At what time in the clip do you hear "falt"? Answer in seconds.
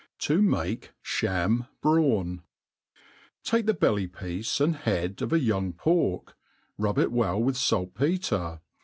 7.55-7.93